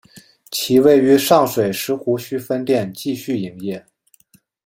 [0.49, 3.85] 其位于上水石湖墟分店继续营业。